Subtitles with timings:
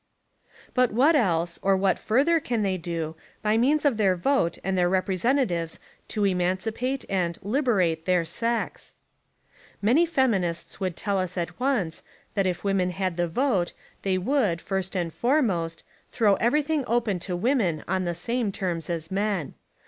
[0.73, 4.75] But what else, or what further can they do, by means of their vote and
[4.75, 5.77] their representa tives
[6.07, 8.95] to "emancipate" and "liberate" their sex?
[9.79, 12.01] Many feminists would tell us at once
[12.33, 17.35] that if women had the vote they would, first and foremost, throw everything open to
[17.35, 19.53] women on the same terms as men.